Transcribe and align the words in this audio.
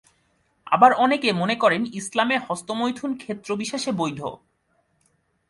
আবার 0.67 0.91
অনেকে 0.95 1.29
মনে 1.33 1.55
করেন 1.55 1.81
ইসলামে 1.93 2.35
হস্তমৈথুন 2.37 3.11
ক্ষেত্রবিশেষে 3.17 3.91
বৈধ। 3.91 4.21